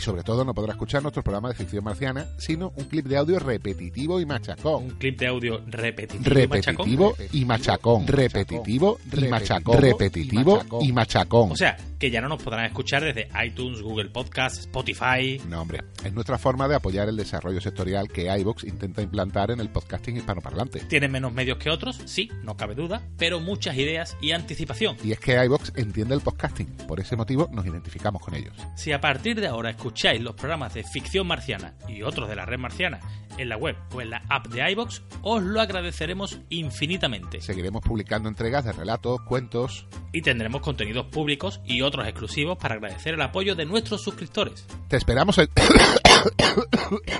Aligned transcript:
Y 0.00 0.04
sobre 0.04 0.22
todo 0.22 0.44
no 0.44 0.54
podrá 0.54 0.72
escuchar 0.72 1.02
nuestro 1.02 1.22
programa 1.22 1.48
de 1.48 1.54
ficción 1.54 1.84
marciana, 1.84 2.26
sino 2.38 2.72
un 2.76 2.84
clip 2.84 3.06
de 3.06 3.16
audio 3.18 3.38
repetitivo 3.38 4.20
y 4.20 4.26
machacón. 4.26 4.84
Un 4.84 4.90
clip 4.92 5.18
de 5.18 5.26
audio 5.26 5.60
repetitivo, 5.66 6.30
y 6.30 6.46
machacón. 6.46 6.86
Repetitivo 6.86 7.16
y 7.32 7.44
machacón. 7.44 8.06
Repetitivo 8.06 8.98
y 9.12 9.28
machacón. 9.28 9.80
Repetitivo 9.80 10.62
y 10.80 10.92
machacón. 10.92 11.52
O 11.52 11.56
sea, 11.56 11.76
que 12.02 12.10
ya 12.10 12.20
no 12.20 12.28
nos 12.28 12.42
podrán 12.42 12.64
escuchar 12.64 13.04
desde 13.04 13.28
iTunes, 13.46 13.80
Google 13.80 14.10
Podcast, 14.10 14.58
Spotify. 14.58 15.40
No, 15.48 15.60
hombre, 15.60 15.84
es 16.04 16.12
nuestra 16.12 16.36
forma 16.36 16.66
de 16.66 16.74
apoyar 16.74 17.08
el 17.08 17.16
desarrollo 17.16 17.60
sectorial 17.60 18.08
que 18.08 18.22
iVox 18.40 18.64
intenta 18.64 19.02
implantar 19.02 19.52
en 19.52 19.60
el 19.60 19.68
podcasting 19.68 20.16
hispanoparlante. 20.16 20.80
Tienen 20.80 21.12
menos 21.12 21.32
medios 21.32 21.58
que 21.58 21.70
otros, 21.70 22.00
sí, 22.06 22.28
no 22.42 22.56
cabe 22.56 22.74
duda, 22.74 23.02
pero 23.18 23.38
muchas 23.38 23.76
ideas 23.76 24.16
y 24.20 24.32
anticipación. 24.32 24.96
Y 25.04 25.12
es 25.12 25.20
que 25.20 25.40
iVox 25.44 25.74
entiende 25.76 26.16
el 26.16 26.22
podcasting, 26.22 26.66
por 26.88 26.98
ese 26.98 27.14
motivo 27.14 27.48
nos 27.52 27.64
identificamos 27.66 28.20
con 28.20 28.34
ellos. 28.34 28.56
Si 28.74 28.90
a 28.90 29.00
partir 29.00 29.40
de 29.40 29.46
ahora 29.46 29.70
escucháis 29.70 30.20
los 30.20 30.34
programas 30.34 30.74
de 30.74 30.82
ficción 30.82 31.28
marciana 31.28 31.74
y 31.86 32.02
otros 32.02 32.28
de 32.28 32.34
la 32.34 32.44
red 32.44 32.58
marciana 32.58 32.98
en 33.38 33.48
la 33.48 33.56
web 33.56 33.76
o 33.94 34.00
en 34.00 34.10
la 34.10 34.22
app 34.28 34.48
de 34.48 34.70
iBox, 34.72 35.02
os 35.22 35.42
lo 35.42 35.60
agradeceremos 35.60 36.40
infinitamente. 36.48 37.40
Seguiremos 37.40 37.82
publicando 37.82 38.28
entregas 38.28 38.64
de 38.64 38.72
relatos, 38.72 39.20
cuentos. 39.22 39.86
Y 40.12 40.22
tendremos 40.22 40.60
contenidos 40.60 41.06
públicos 41.06 41.60
y 41.64 41.82
otros 41.82 42.06
exclusivos 42.06 42.58
para 42.58 42.74
agradecer 42.74 43.14
el 43.14 43.22
apoyo 43.22 43.54
de 43.54 43.66
nuestros 43.66 44.02
suscriptores. 44.02 44.66
Te 44.88 44.96
esperamos 44.96 45.38
en 45.38 45.48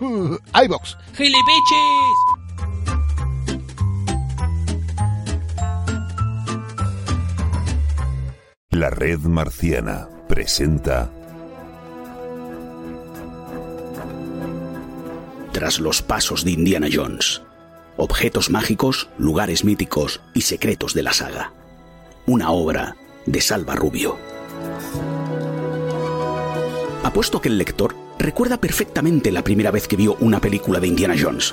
iVox. 0.64 0.96
¡Gilipichis! 1.14 2.40
La 8.70 8.88
Red 8.88 9.20
Marciana 9.20 10.08
presenta 10.28 11.10
Tras 15.60 15.78
los 15.78 16.00
pasos 16.00 16.42
de 16.42 16.52
Indiana 16.52 16.88
Jones. 16.90 17.42
Objetos 17.98 18.48
mágicos, 18.48 19.10
lugares 19.18 19.62
míticos 19.62 20.22
y 20.32 20.40
secretos 20.40 20.94
de 20.94 21.02
la 21.02 21.12
saga. 21.12 21.52
Una 22.24 22.50
obra 22.50 22.96
de 23.26 23.42
Salva 23.42 23.74
Rubio. 23.74 24.16
Apuesto 27.02 27.42
que 27.42 27.50
el 27.50 27.58
lector 27.58 27.94
recuerda 28.18 28.56
perfectamente 28.56 29.30
la 29.30 29.44
primera 29.44 29.70
vez 29.70 29.86
que 29.86 29.96
vio 29.96 30.16
una 30.20 30.40
película 30.40 30.80
de 30.80 30.86
Indiana 30.86 31.14
Jones. 31.20 31.52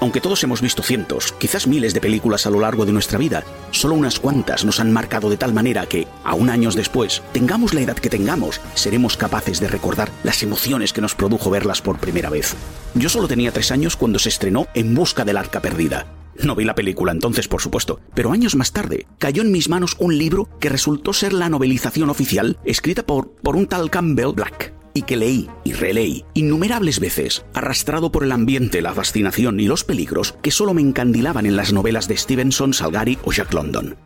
Aunque 0.00 0.20
todos 0.20 0.42
hemos 0.44 0.60
visto 0.60 0.82
cientos, 0.82 1.32
quizás 1.38 1.66
miles 1.66 1.94
de 1.94 2.00
películas 2.00 2.46
a 2.46 2.50
lo 2.50 2.60
largo 2.60 2.84
de 2.84 2.92
nuestra 2.92 3.18
vida, 3.18 3.44
solo 3.70 3.94
unas 3.94 4.20
cuantas 4.20 4.64
nos 4.64 4.78
han 4.78 4.92
marcado 4.92 5.30
de 5.30 5.38
tal 5.38 5.54
manera 5.54 5.86
que, 5.86 6.06
aún 6.22 6.50
años 6.50 6.74
después, 6.74 7.22
tengamos 7.32 7.72
la 7.72 7.80
edad 7.80 7.96
que 7.96 8.10
tengamos, 8.10 8.60
seremos 8.74 9.16
capaces 9.16 9.58
de 9.58 9.68
recordar 9.68 10.10
las 10.22 10.42
emociones 10.42 10.92
que 10.92 11.00
nos 11.00 11.14
produjo 11.14 11.50
verlas 11.50 11.80
por 11.80 11.98
primera 11.98 12.28
vez. 12.28 12.54
Yo 12.94 13.08
solo 13.08 13.26
tenía 13.26 13.52
tres 13.52 13.70
años 13.70 13.96
cuando 13.96 14.18
se 14.18 14.28
estrenó 14.28 14.66
En 14.74 14.94
Busca 14.94 15.24
del 15.24 15.38
Arca 15.38 15.60
Perdida. 15.60 16.06
No 16.42 16.54
vi 16.54 16.64
la 16.66 16.74
película 16.74 17.12
entonces, 17.12 17.48
por 17.48 17.62
supuesto, 17.62 18.00
pero 18.14 18.32
años 18.32 18.54
más 18.54 18.72
tarde 18.72 19.06
cayó 19.18 19.40
en 19.40 19.52
mis 19.52 19.70
manos 19.70 19.96
un 19.98 20.18
libro 20.18 20.50
que 20.60 20.68
resultó 20.68 21.14
ser 21.14 21.32
la 21.32 21.48
novelización 21.48 22.10
oficial 22.10 22.58
escrita 22.64 23.04
por, 23.04 23.30
por 23.30 23.56
un 23.56 23.66
tal 23.66 23.90
Campbell 23.90 24.34
Black 24.34 24.75
y 24.96 25.02
que 25.02 25.16
leí 25.16 25.48
y 25.62 25.74
releí 25.74 26.24
innumerables 26.32 27.00
veces, 27.00 27.44
arrastrado 27.52 28.10
por 28.10 28.24
el 28.24 28.32
ambiente, 28.32 28.80
la 28.80 28.94
fascinación 28.94 29.60
y 29.60 29.66
los 29.66 29.84
peligros 29.84 30.34
que 30.42 30.50
solo 30.50 30.72
me 30.72 30.80
encandilaban 30.80 31.44
en 31.44 31.54
las 31.54 31.72
novelas 31.72 32.08
de 32.08 32.16
Stevenson, 32.16 32.72
Salgari 32.72 33.18
o 33.24 33.30
Jack 33.30 33.52
London. 33.52 33.96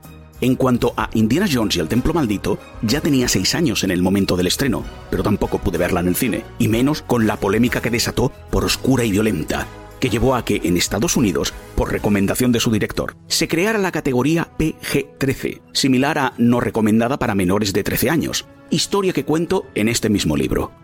En 0.41 0.57
cuanto 0.57 0.93
a 0.97 1.09
Indiana 1.15 1.47
Jones 1.51 1.77
y 1.77 1.81
el 1.81 1.89
Templo 1.89 2.13
Maldito, 2.13 2.59
ya 2.83 3.01
tenía 3.01 3.29
seis 3.29 3.55
años 3.55 3.85
en 3.85 3.93
el 3.93 4.03
momento 4.03 4.37
del 4.37 4.49
estreno, 4.49 4.85
pero 5.11 5.23
tampoco 5.23 5.59
pude 5.59 5.79
verla 5.79 6.01
en 6.01 6.09
el 6.09 6.17
cine, 6.17 6.45
y 6.59 6.67
menos 6.67 7.03
con 7.03 7.27
la 7.27 7.37
polémica 7.37 7.81
que 7.81 7.91
desató 7.91 8.33
por 8.51 8.65
oscura 8.65 9.05
y 9.05 9.13
violenta, 9.13 9.69
que 10.01 10.09
llevó 10.09 10.35
a 10.35 10.45
que 10.45 10.61
en 10.65 10.77
Estados 10.77 11.17
Unidos, 11.17 11.55
por 11.77 11.93
recomendación 11.93 12.51
de 12.51 12.61
su 12.61 12.73
director, 12.73 13.17
se 13.29 13.47
creara 13.47 13.79
la 13.79 13.93
categoría 13.93 14.49
PG-13, 14.59 15.61
similar 15.73 16.19
a 16.19 16.33
no 16.39 16.59
recomendada 16.59 17.19
para 17.19 17.35
menores 17.35 17.73
de 17.73 17.85
13 17.85 18.11
años, 18.11 18.47
historia 18.71 19.13
que 19.13 19.25
cuento 19.25 19.67
en 19.75 19.89
este 19.89 20.09
mismo 20.09 20.37
libro. 20.37 20.80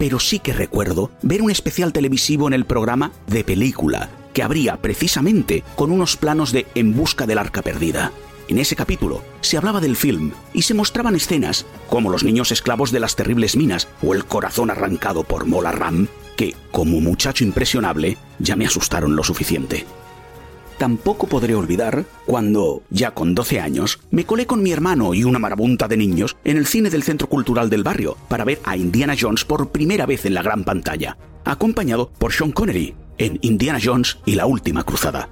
Pero 0.00 0.18
sí 0.18 0.38
que 0.38 0.54
recuerdo 0.54 1.10
ver 1.20 1.42
un 1.42 1.50
especial 1.50 1.92
televisivo 1.92 2.48
en 2.48 2.54
el 2.54 2.64
programa 2.64 3.12
de 3.26 3.44
película, 3.44 4.08
que 4.32 4.42
abría 4.42 4.78
precisamente 4.78 5.62
con 5.76 5.92
unos 5.92 6.16
planos 6.16 6.52
de 6.52 6.66
En 6.74 6.96
busca 6.96 7.26
del 7.26 7.36
arca 7.36 7.60
perdida. 7.60 8.10
En 8.48 8.56
ese 8.56 8.76
capítulo 8.76 9.22
se 9.42 9.58
hablaba 9.58 9.78
del 9.78 9.96
film 9.96 10.32
y 10.54 10.62
se 10.62 10.72
mostraban 10.72 11.16
escenas 11.16 11.66
como 11.90 12.08
los 12.08 12.24
niños 12.24 12.50
esclavos 12.50 12.92
de 12.92 13.00
las 13.00 13.14
terribles 13.14 13.56
minas 13.56 13.88
o 14.02 14.14
el 14.14 14.24
corazón 14.24 14.70
arrancado 14.70 15.22
por 15.22 15.44
Mola 15.44 15.70
Ram, 15.70 16.08
que, 16.34 16.56
como 16.70 16.98
muchacho 17.02 17.44
impresionable, 17.44 18.16
ya 18.38 18.56
me 18.56 18.64
asustaron 18.64 19.14
lo 19.16 19.22
suficiente. 19.22 19.84
Tampoco 20.80 21.26
podré 21.26 21.54
olvidar 21.54 22.06
cuando, 22.24 22.82
ya 22.88 23.10
con 23.10 23.34
12 23.34 23.60
años, 23.60 24.00
me 24.10 24.24
colé 24.24 24.46
con 24.46 24.62
mi 24.62 24.72
hermano 24.72 25.12
y 25.12 25.24
una 25.24 25.38
marabunta 25.38 25.88
de 25.88 25.98
niños 25.98 26.38
en 26.42 26.56
el 26.56 26.64
cine 26.64 26.88
del 26.88 27.02
Centro 27.02 27.28
Cultural 27.28 27.68
del 27.68 27.82
Barrio 27.82 28.16
para 28.30 28.46
ver 28.46 28.60
a 28.64 28.78
Indiana 28.78 29.14
Jones 29.20 29.44
por 29.44 29.72
primera 29.72 30.06
vez 30.06 30.24
en 30.24 30.32
la 30.32 30.40
gran 30.40 30.64
pantalla, 30.64 31.18
acompañado 31.44 32.08
por 32.16 32.32
Sean 32.32 32.52
Connery 32.52 32.94
en 33.18 33.38
Indiana 33.42 33.78
Jones 33.84 34.20
y 34.24 34.36
la 34.36 34.46
Última 34.46 34.82
Cruzada. 34.82 35.28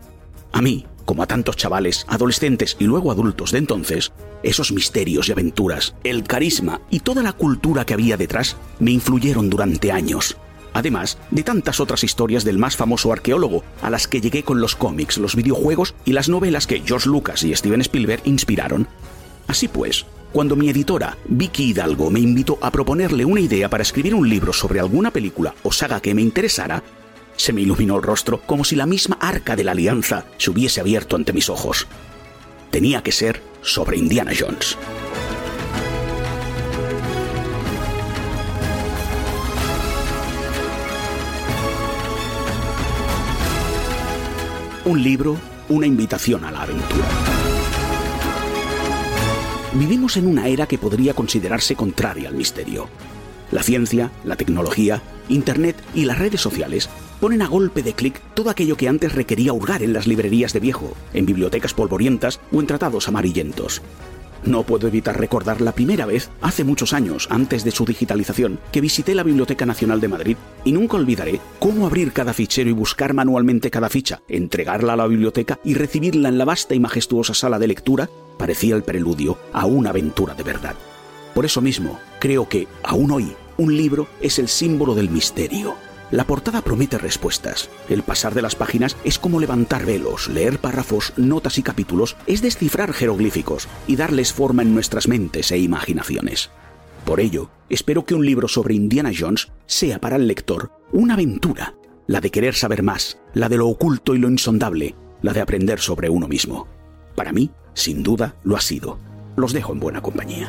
A 0.52 0.60
mí, 0.60 0.84
como 1.06 1.22
a 1.22 1.26
tantos 1.26 1.56
chavales, 1.56 2.04
adolescentes 2.08 2.76
y 2.78 2.84
luego 2.84 3.10
adultos 3.10 3.52
de 3.52 3.58
entonces, 3.60 4.12
esos 4.42 4.70
misterios 4.70 5.30
y 5.30 5.32
aventuras, 5.32 5.94
el 6.04 6.24
carisma 6.24 6.82
y 6.90 7.00
toda 7.00 7.22
la 7.22 7.32
cultura 7.32 7.86
que 7.86 7.94
había 7.94 8.18
detrás 8.18 8.58
me 8.80 8.90
influyeron 8.90 9.48
durante 9.48 9.92
años. 9.92 10.36
Además 10.78 11.18
de 11.32 11.42
tantas 11.42 11.80
otras 11.80 12.04
historias 12.04 12.44
del 12.44 12.56
más 12.56 12.76
famoso 12.76 13.12
arqueólogo, 13.12 13.64
a 13.82 13.90
las 13.90 14.06
que 14.06 14.20
llegué 14.20 14.44
con 14.44 14.60
los 14.60 14.76
cómics, 14.76 15.18
los 15.18 15.34
videojuegos 15.34 15.96
y 16.04 16.12
las 16.12 16.28
novelas 16.28 16.68
que 16.68 16.84
George 16.86 17.08
Lucas 17.08 17.42
y 17.42 17.52
Steven 17.52 17.80
Spielberg 17.80 18.22
inspiraron. 18.26 18.86
Así 19.48 19.66
pues, 19.66 20.06
cuando 20.32 20.54
mi 20.54 20.70
editora, 20.70 21.18
Vicky 21.24 21.70
Hidalgo, 21.70 22.12
me 22.12 22.20
invitó 22.20 22.60
a 22.62 22.70
proponerle 22.70 23.24
una 23.24 23.40
idea 23.40 23.68
para 23.68 23.82
escribir 23.82 24.14
un 24.14 24.28
libro 24.28 24.52
sobre 24.52 24.78
alguna 24.78 25.10
película 25.10 25.52
o 25.64 25.72
saga 25.72 25.98
que 26.00 26.14
me 26.14 26.22
interesara, 26.22 26.84
se 27.34 27.52
me 27.52 27.62
iluminó 27.62 27.96
el 27.96 28.04
rostro 28.04 28.40
como 28.46 28.62
si 28.62 28.76
la 28.76 28.86
misma 28.86 29.18
arca 29.20 29.56
de 29.56 29.64
la 29.64 29.72
alianza 29.72 30.26
se 30.36 30.50
hubiese 30.50 30.80
abierto 30.80 31.16
ante 31.16 31.32
mis 31.32 31.48
ojos. 31.48 31.88
Tenía 32.70 33.02
que 33.02 33.10
ser 33.10 33.42
sobre 33.62 33.96
Indiana 33.96 34.30
Jones. 34.38 34.78
Un 44.88 45.02
libro, 45.02 45.36
una 45.68 45.86
invitación 45.86 46.46
a 46.46 46.50
la 46.50 46.62
aventura. 46.62 47.06
Vivimos 49.74 50.16
en 50.16 50.26
una 50.26 50.48
era 50.48 50.66
que 50.66 50.78
podría 50.78 51.12
considerarse 51.12 51.76
contraria 51.76 52.30
al 52.30 52.34
misterio. 52.34 52.88
La 53.52 53.62
ciencia, 53.62 54.10
la 54.24 54.36
tecnología, 54.36 55.02
Internet 55.28 55.76
y 55.94 56.06
las 56.06 56.18
redes 56.18 56.40
sociales 56.40 56.88
ponen 57.20 57.42
a 57.42 57.48
golpe 57.48 57.82
de 57.82 57.92
clic 57.92 58.18
todo 58.32 58.48
aquello 58.48 58.78
que 58.78 58.88
antes 58.88 59.12
requería 59.12 59.52
hurgar 59.52 59.82
en 59.82 59.92
las 59.92 60.06
librerías 60.06 60.54
de 60.54 60.60
viejo, 60.60 60.94
en 61.12 61.26
bibliotecas 61.26 61.74
polvorientas 61.74 62.40
o 62.50 62.58
en 62.58 62.66
tratados 62.66 63.08
amarillentos. 63.08 63.82
No 64.44 64.62
puedo 64.62 64.88
evitar 64.88 65.18
recordar 65.18 65.60
la 65.60 65.72
primera 65.72 66.06
vez, 66.06 66.30
hace 66.40 66.64
muchos 66.64 66.92
años, 66.92 67.28
antes 67.30 67.64
de 67.64 67.70
su 67.70 67.84
digitalización, 67.84 68.58
que 68.72 68.80
visité 68.80 69.14
la 69.14 69.22
Biblioteca 69.22 69.66
Nacional 69.66 70.00
de 70.00 70.08
Madrid 70.08 70.36
y 70.64 70.72
nunca 70.72 70.96
olvidaré 70.96 71.40
cómo 71.58 71.86
abrir 71.86 72.12
cada 72.12 72.32
fichero 72.32 72.70
y 72.70 72.72
buscar 72.72 73.14
manualmente 73.14 73.70
cada 73.70 73.88
ficha, 73.88 74.22
entregarla 74.28 74.94
a 74.94 74.96
la 74.96 75.06
biblioteca 75.06 75.58
y 75.64 75.74
recibirla 75.74 76.28
en 76.28 76.38
la 76.38 76.44
vasta 76.44 76.74
y 76.74 76.80
majestuosa 76.80 77.34
sala 77.34 77.58
de 77.58 77.68
lectura 77.68 78.08
parecía 78.38 78.76
el 78.76 78.84
preludio 78.84 79.36
a 79.52 79.66
una 79.66 79.90
aventura 79.90 80.34
de 80.34 80.44
verdad. 80.44 80.76
Por 81.34 81.44
eso 81.44 81.60
mismo, 81.60 81.98
creo 82.20 82.48
que, 82.48 82.66
aún 82.82 83.10
hoy, 83.10 83.32
un 83.58 83.76
libro 83.76 84.06
es 84.20 84.38
el 84.38 84.48
símbolo 84.48 84.94
del 84.94 85.10
misterio, 85.10 85.74
La 86.10 86.24
portada 86.24 86.62
promete 86.62 86.96
respuestas. 86.96 87.68
El 87.88 88.02
pasar 88.02 88.34
de 88.34 88.40
las 88.40 88.54
páginas 88.54 88.96
es 89.04 89.18
como 89.18 89.40
levantar 89.40 89.84
velos, 89.84 90.28
leer 90.28 90.58
párrafos, 90.58 91.12
notas 91.18 91.58
y 91.58 91.62
capítulos 91.62 92.16
es 92.26 92.40
descifrar 92.40 92.94
jeroglíficos 92.94 93.68
y 93.86 93.96
darles 93.96 94.32
forma 94.32 94.62
en 94.62 94.72
nuestras 94.72 95.06
mentes 95.06 95.52
e 95.52 95.58
imaginaciones. 95.58 96.50
Por 97.04 97.20
ello, 97.20 97.50
espero 97.68 98.06
que 98.06 98.14
un 98.14 98.24
libro 98.24 98.48
sobre 98.48 98.74
Indiana 98.74 99.10
Jones 99.16 99.48
sea 99.66 99.98
para 99.98 100.16
el 100.16 100.26
lector 100.26 100.72
una 100.92 101.14
aventura, 101.14 101.74
la 102.06 102.22
de 102.22 102.30
querer 102.30 102.54
saber 102.54 102.82
más, 102.82 103.18
la 103.34 103.50
de 103.50 103.58
lo 103.58 103.68
oculto 103.68 104.14
y 104.14 104.18
lo 104.18 104.30
insondable, 104.30 104.94
la 105.20 105.34
de 105.34 105.42
aprender 105.42 105.78
sobre 105.78 106.08
uno 106.08 106.26
mismo. 106.26 106.68
Para 107.16 107.32
mí, 107.32 107.50
sin 107.74 108.02
duda, 108.02 108.36
lo 108.44 108.56
ha 108.56 108.60
sido. 108.60 108.98
Los 109.36 109.52
dejo 109.52 109.72
en 109.72 109.80
buena 109.80 110.00
compañía. 110.00 110.48